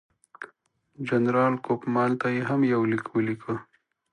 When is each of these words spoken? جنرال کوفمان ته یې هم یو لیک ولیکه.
جنرال 1.07 1.53
کوفمان 1.65 2.11
ته 2.19 2.27
یې 2.35 2.41
هم 2.49 2.61
یو 2.73 2.81
لیک 2.91 3.05
ولیکه. 3.11 3.53